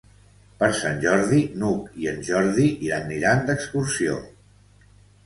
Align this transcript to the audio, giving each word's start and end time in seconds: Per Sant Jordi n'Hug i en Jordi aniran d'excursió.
Per 0.61 0.67
Sant 0.77 0.95
Jordi 1.03 1.41
n'Hug 1.63 1.99
i 2.05 2.09
en 2.13 2.17
Jordi 2.31 2.71
aniran 2.97 3.45
d'excursió. 3.51 4.17